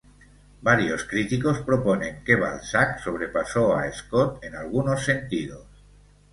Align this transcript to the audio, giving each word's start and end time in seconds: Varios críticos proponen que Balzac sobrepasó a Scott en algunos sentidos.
Varios 0.63 1.03
críticos 1.03 1.59
proponen 1.59 2.23
que 2.23 2.35
Balzac 2.35 2.97
sobrepasó 3.03 3.75
a 3.77 3.91
Scott 3.93 4.43
en 4.43 4.55
algunos 4.55 5.03
sentidos. 5.05 5.67